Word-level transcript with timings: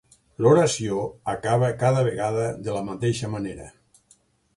L'oració 0.43 1.01
acaba 1.33 1.69
cada 1.83 2.01
vegada 2.07 2.47
de 2.69 2.73
la 2.77 2.81
mateixa 2.87 3.29
manera. 3.35 3.69